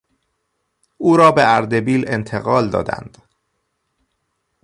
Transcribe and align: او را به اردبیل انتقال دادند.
او 0.97 1.17
را 1.17 1.31
به 1.31 1.55
اردبیل 1.55 2.05
انتقال 2.09 2.69
دادند. 2.69 3.17